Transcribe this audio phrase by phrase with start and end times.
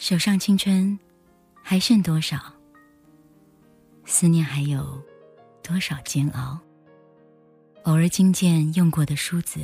[0.00, 0.98] 手上青春
[1.62, 2.38] 还剩多少？
[4.06, 4.98] 思念还有
[5.62, 6.58] 多少煎熬？
[7.82, 9.60] 偶尔惊见用过的梳子，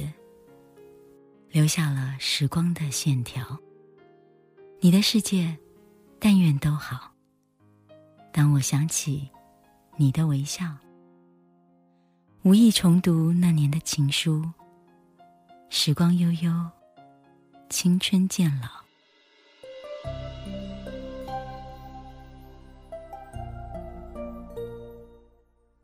[1.50, 3.58] 留下了时光的线条。
[4.78, 5.56] 你的世界，
[6.18, 7.10] 但愿都好。
[8.30, 9.30] 当我想起
[9.96, 10.76] 你的微笑，
[12.42, 14.44] 无意重读那年的情书。
[15.70, 16.70] 时光悠悠，
[17.70, 18.85] 青春渐老。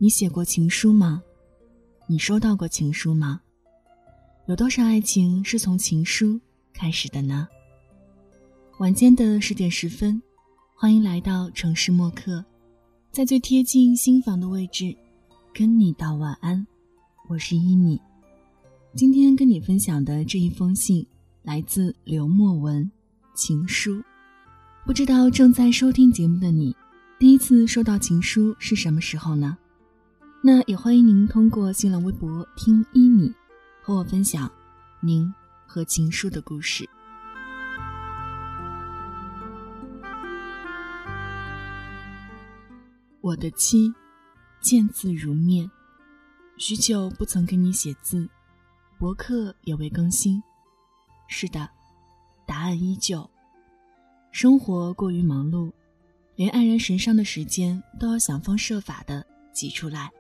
[0.02, 1.22] 你写过情书吗？
[2.08, 3.40] 你收到过情书吗？
[4.48, 6.40] 有多少爱情是从情书
[6.72, 7.46] 开始的呢？
[8.80, 10.20] 晚间的十点十分，
[10.74, 12.44] 欢迎来到城市默客，
[13.12, 14.92] 在最贴近心房的位置，
[15.54, 16.66] 跟你道晚安。
[17.28, 18.00] 我是依米。
[18.96, 21.06] 今天跟你分享的这一封信，
[21.44, 22.90] 来自刘墨文，
[23.36, 24.02] 情书。
[24.84, 26.74] 不知道正在收听节目的你，
[27.20, 29.56] 第一次收到情书是什么时候呢？
[30.44, 33.32] 那也欢迎您通过新浪微博“听一米”
[33.80, 34.50] 和我分享
[34.98, 35.32] 您
[35.64, 36.84] 和情书的故事。
[43.20, 43.94] 我的妻，
[44.60, 45.70] 见字如面，
[46.56, 48.28] 许久不曾给你写字。
[48.98, 50.42] 博客也未更新，
[51.28, 51.70] 是的，
[52.44, 53.30] 答案依旧。
[54.32, 55.70] 生活过于忙碌，
[56.34, 60.10] 连黯然神伤的时间都要想方设法的挤出来，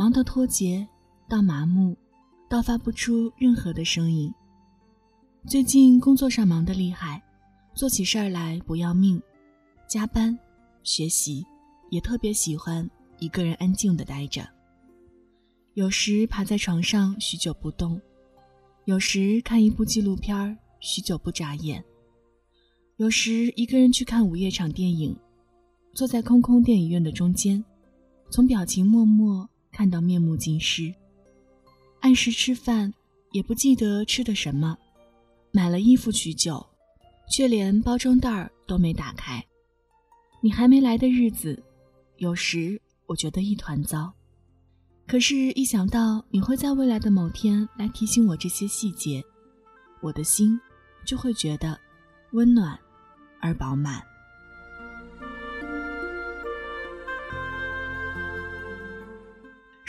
[0.00, 0.88] 忙到脱节，
[1.28, 1.94] 到麻木，
[2.48, 4.32] 到发不出任何的声音。
[5.46, 7.22] 最近工作上忙得厉害，
[7.74, 9.20] 做起事儿来不要命，
[9.86, 10.38] 加班、
[10.82, 11.44] 学习，
[11.90, 14.48] 也特别喜欢一个人安静的待着。
[15.74, 18.00] 有时趴在床上许久不动，
[18.86, 21.84] 有时看一部纪录片许久不眨眼，
[22.96, 25.14] 有时一个人去看午夜场电影，
[25.92, 27.62] 坐在空空电影院的中间，
[28.30, 29.46] 从表情默默
[29.80, 30.94] 看到面目尽失。
[32.00, 32.92] 按时吃饭，
[33.32, 34.76] 也不记得吃的什么，
[35.52, 36.62] 买了衣服许久，
[37.30, 39.42] 却连包装袋儿都没打开。
[40.42, 41.58] 你还没来的日子，
[42.18, 44.12] 有时我觉得一团糟。
[45.06, 49.24] 可是，一想到你会在未来的某天来提醒我这些细节，
[50.02, 50.60] 我的心
[51.06, 51.80] 就会觉得
[52.32, 52.78] 温暖
[53.40, 54.02] 而饱满。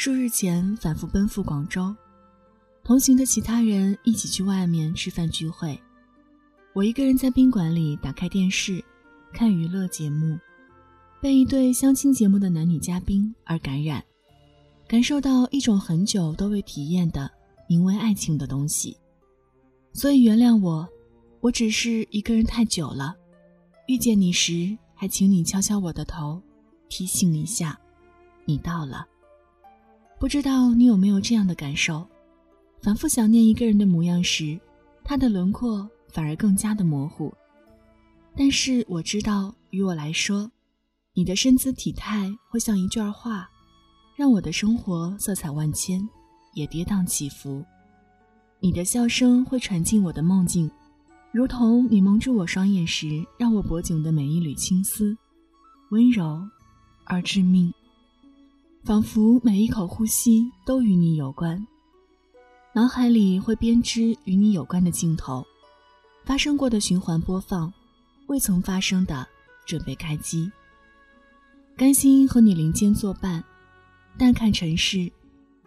[0.04, 1.96] 数日前反复奔赴广州，
[2.84, 5.80] 同行的其他人一起去外面吃饭聚会，
[6.74, 8.84] 我一个人在宾馆里打开电视
[9.32, 10.40] 看娱乐节目，
[11.22, 14.04] 被一对相亲节目的男女嘉宾而感染。
[14.88, 17.30] 感受到一种很久都未体验的
[17.70, 18.98] 名为爱情的东西，
[19.94, 20.90] 所以原谅我，
[21.42, 23.16] 我只是一个人太久了。
[23.86, 26.42] 遇见你时，还请你敲敲我的头，
[26.90, 27.80] 提醒一下，
[28.46, 29.06] 你到了。
[30.22, 32.08] 不知道你有没有这样的感受？
[32.80, 34.56] 反复想念一个人的模样时，
[35.04, 37.34] 他的轮廓反而更加的模糊。
[38.38, 40.48] 但是我知道，于我来说，
[41.16, 43.50] 你的身姿体态会像一卷画。
[44.16, 46.08] 让我的生活色彩万千，
[46.54, 47.66] 也跌宕起伏。
[48.60, 50.70] 你的笑声会传进我的梦境，
[51.32, 55.18] 如同你蒙住我双眼时，让我脖颈的每一缕青丝，
[55.90, 56.48] 温柔
[57.06, 57.74] 而致命。
[58.84, 61.68] 仿佛每一口呼吸都与你有关，
[62.74, 65.46] 脑海里会编织与你有关的镜头，
[66.26, 67.72] 发生过的循环播放，
[68.26, 69.28] 未曾发生的
[69.68, 70.52] 准备开机。
[71.78, 73.44] 甘心和你林间作伴。
[74.18, 75.10] 淡看尘世，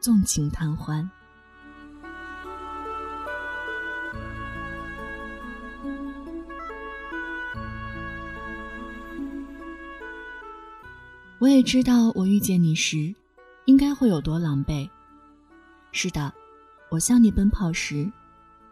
[0.01, 1.09] 纵情贪欢。
[11.45, 13.15] 我也知道，我遇见你时，
[13.67, 14.89] 应该会有多狼狈。
[15.93, 16.33] 是的，
[16.91, 18.11] 我向你奔跑时，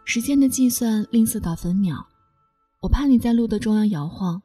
[0.05, 2.03] 时间的计算吝啬到分秒。
[2.81, 4.41] 我怕你在路的中央摇晃，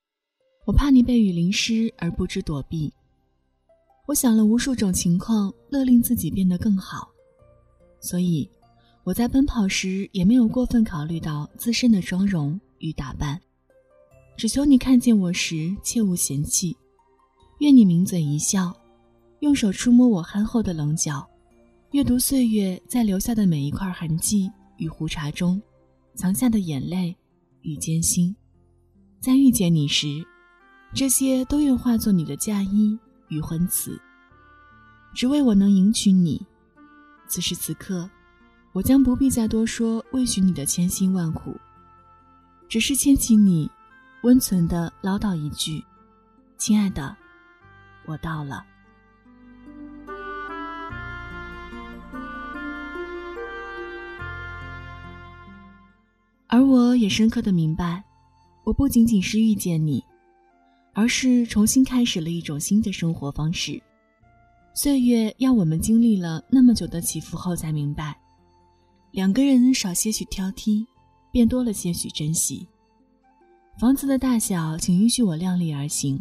[0.67, 2.93] 我怕你被雨淋湿而不知躲避。
[4.05, 7.09] 我想了无数种情况，勒令自己变得更好，
[7.99, 8.47] 所以
[9.05, 13.41] 我在奔跑时也没有过分考虑到自身的妆容与打扮，
[14.37, 16.77] 只求你看见我时切勿嫌弃，
[17.59, 18.73] 愿你抿嘴一笑，
[19.41, 21.29] 用手触摸我憨厚的棱角，
[21.91, 25.61] 阅读岁月在留下的每一块痕迹与胡茬中
[26.15, 27.17] 藏下的眼泪
[27.63, 28.35] 与艰辛，
[29.21, 30.25] 在遇见你时，
[30.95, 32.99] 这些都愿化作你的嫁衣。
[33.31, 34.01] 与婚词，
[35.15, 36.41] 只为我能迎娶你。
[37.27, 38.09] 此时此刻，
[38.73, 41.55] 我将不必再多说未许你的千辛万苦，
[42.71, 43.71] 只是牵起你，
[44.23, 45.85] 温存的唠叨一句
[46.57, 47.15] ：“亲爱的，
[48.09, 48.65] 我到了。”
[56.51, 58.03] 而我也深刻的明白，
[58.65, 60.03] 我不仅仅是遇见你，
[60.95, 63.81] 而是重新开始了一种新的生活方式。
[64.75, 68.19] 岁月要我们经历了那么久的起伏后，才明白，
[69.11, 70.87] 两个人少些许挑剔，
[71.31, 72.67] 便多了些许珍惜。
[73.79, 76.19] 房子的大小，请允许我量力而行，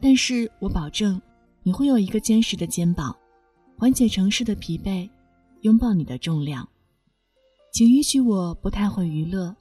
[0.00, 1.20] 但是我保证，
[1.62, 3.16] 你会有一个坚实的肩膀，
[3.76, 5.08] 缓解城市的疲惫，
[5.62, 6.68] 拥抱你的重量。
[7.72, 9.54] 请允许我不太会娱乐，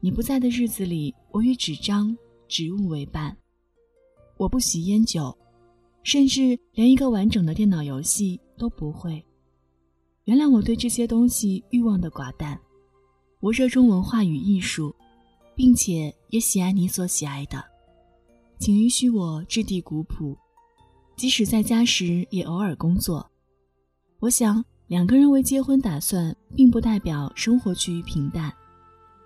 [0.00, 2.16] 你不在的日子里，我与纸张、
[2.48, 3.36] 植物为伴。
[4.36, 5.36] 我不喜烟酒，
[6.02, 9.24] 甚至连一个完整的电脑游戏都不会。
[10.24, 12.58] 原谅我对这些东西欲望的寡淡。
[13.40, 14.94] 我热衷文化与艺术，
[15.54, 17.62] 并且也喜爱你所喜爱的。
[18.58, 20.36] 请允许我质地古朴，
[21.16, 23.30] 即使在家时也偶尔工作。
[24.20, 24.64] 我想。
[24.88, 28.54] 两个人为结婚打算，并不代表生活趋于平淡，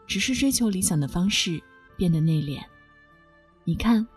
[0.06, 1.62] 只是追求理想的方式
[1.98, 2.62] 变得内敛。
[3.64, 4.08] 你看，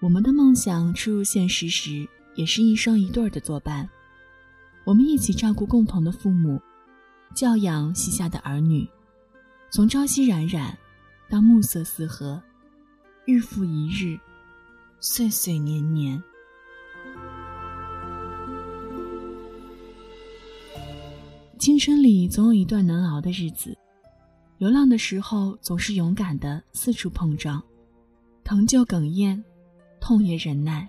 [0.00, 2.04] 我们的梦想出入现实时，
[2.34, 3.88] 也是一双一对儿的作伴。
[4.84, 6.60] 我们一起照顾共同的父母，
[7.32, 8.84] 教养膝下的儿女，
[9.70, 10.76] 从朝夕冉冉
[11.30, 12.42] 到暮色四合，
[13.24, 14.18] 日复一日，
[15.00, 16.20] 岁岁年年。
[21.56, 23.78] 青春里总有一段难熬的日子，
[24.58, 27.62] 流浪的时候总是勇敢的四处碰撞，
[28.42, 29.40] 疼就哽咽，
[30.00, 30.88] 痛也忍耐。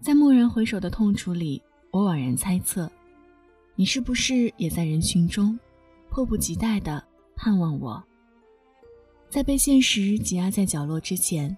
[0.00, 1.60] 在蓦然回首的痛楚里，
[1.90, 2.88] 我惘然猜测，
[3.74, 5.58] 你是不是也在人群中，
[6.08, 7.04] 迫不及待的
[7.34, 8.00] 盼望我？
[9.28, 11.56] 在被现实挤压在角落之前，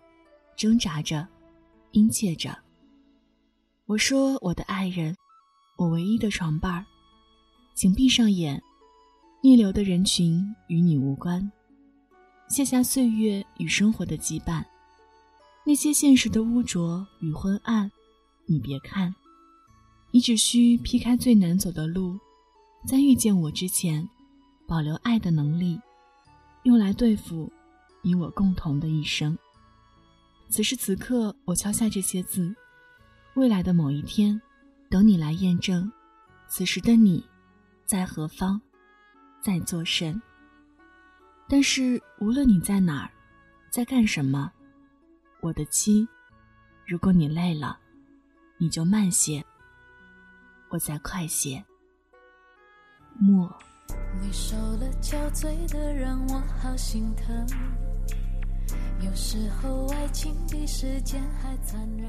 [0.56, 1.26] 挣扎着，
[1.92, 2.56] 殷切着。
[3.86, 5.16] 我说，我的爱人，
[5.76, 6.84] 我唯一的床伴儿。
[7.74, 8.62] 请闭上眼，
[9.42, 11.50] 逆流的人群与你无关。
[12.48, 14.64] 卸下岁月与生活的羁绊，
[15.64, 17.90] 那些现实的污浊与昏暗，
[18.46, 19.14] 你别看。
[20.12, 22.18] 你只需劈开最难走的路，
[22.86, 24.08] 在遇见我之前，
[24.66, 25.80] 保留爱的能力，
[26.64, 27.50] 用来对付
[28.02, 29.38] 你我共同的一生。
[30.50, 32.52] 此时此刻，我敲下这些字，
[33.34, 34.38] 未来的某一天，
[34.90, 35.90] 等你来验证。
[36.48, 37.24] 此时的你。
[37.86, 38.60] 在何方，
[39.42, 40.22] 在做甚？
[41.48, 43.10] 但是无论你在哪儿，
[43.68, 44.52] 在干什么，
[45.40, 46.06] 我的妻，
[46.86, 47.76] 如果你累了，
[48.58, 49.44] 你就慢些，
[50.68, 51.64] 我再快些。
[53.18, 53.52] 莫。
[54.22, 57.89] 你受了憔悴的，让我好心疼。
[59.02, 62.06] 有时候爱情比时间还残忍。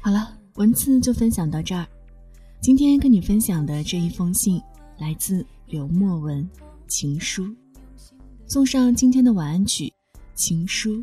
[0.00, 1.84] 好了，文字就分享到这儿。
[2.60, 4.60] 今天跟你分享的这一封信。
[4.98, 6.48] 来自刘墨文
[6.88, 7.54] 情书，
[8.46, 9.84] 送上今天的晚安曲
[10.34, 10.96] 《情书》。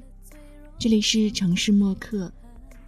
[0.79, 2.33] 这里是城市默客，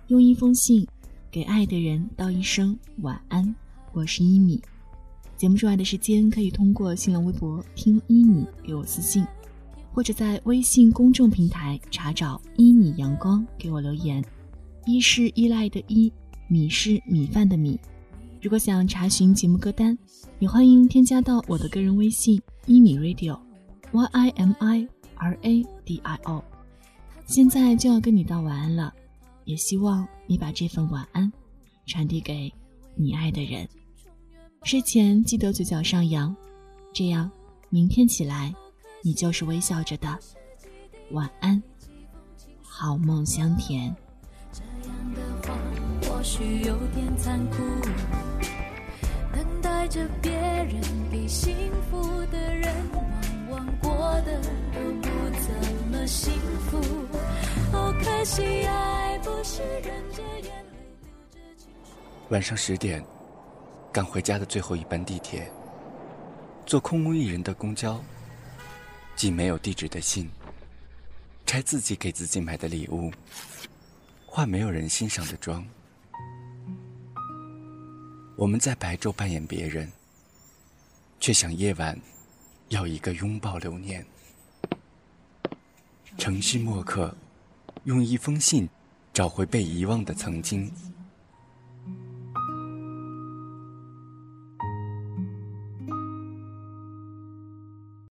[0.07, 0.87] 用一封信
[1.29, 3.55] 给爱的人道一声晚安。
[3.93, 4.59] 我是一米。
[5.37, 9.23] 节目之外的时间，可以通过新浪微博听一米给我私信，
[9.95, 14.21] 或者在微信公众平台查找一米阳光给我留言。
[14.85, 16.11] 一是依赖的依，
[16.49, 17.79] 米是米饭的米。
[18.41, 19.97] 如果想查询节目歌单，
[20.39, 24.85] 也欢迎添加到我的个人微信一米 radio，y i m i
[25.15, 26.43] r a d i o。
[27.25, 28.93] 现在就要跟你道晚安了，
[29.45, 31.31] 也希望你把这份晚安
[31.85, 32.51] 传递给
[32.95, 33.65] 你爱的人。
[34.63, 36.35] 睡前记得嘴角上扬，
[36.93, 37.31] 这样
[37.69, 38.53] 明天起来
[39.05, 40.07] 你就是微笑着的。
[41.11, 41.61] 晚安，
[42.63, 43.95] 好梦香甜。
[44.51, 45.55] 这样的话
[46.09, 47.57] 或许有点残酷。
[49.61, 50.81] 带着别人
[51.11, 51.55] 比幸
[51.91, 53.05] 福的人，往
[53.51, 54.41] 往过的
[54.73, 55.07] 都不
[55.39, 55.53] 怎
[55.91, 56.33] 么幸
[56.67, 56.77] 福。
[57.73, 60.79] 哦，可惜爱不是忍着眼泪
[61.31, 61.69] 流着情
[62.29, 63.05] 晚上十点，
[63.91, 65.47] 赶回家的最后一班地铁，
[66.65, 67.99] 坐空无一人的公交，
[69.15, 70.29] 寄没有地址的信，
[71.45, 73.11] 拆自己给自己买的礼物，
[74.25, 75.65] 化没有人欣赏的妆。
[78.35, 79.89] 我们在白昼扮演别人，
[81.21, 81.97] 却想夜晚
[82.67, 84.05] 要一个拥抱留念。
[86.17, 87.15] 城市墨客，
[87.85, 88.67] 用一封信
[89.13, 90.69] 找回被遗忘的曾经。